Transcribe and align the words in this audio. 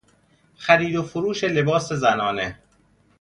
خرید 0.57 0.95
وفروش 0.95 1.43
لباس 1.43 1.91
زنانه 1.93 2.59